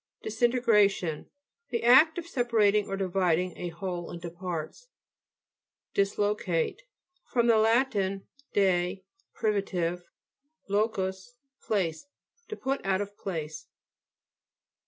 [0.23, 1.29] DISINTEGRATION
[1.69, 4.87] The act of separ ating or dividing a whole into parts.
[5.93, 6.81] DISLOCATE
[7.27, 7.91] fr, lat.
[8.51, 9.03] de,
[9.35, 10.01] privitive,
[10.67, 12.07] lo cus, place.
[12.47, 13.67] To put out of place.